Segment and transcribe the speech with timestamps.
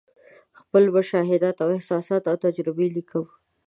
[0.59, 3.25] خپل مشاهدات، احساسات او تجربې لیکم.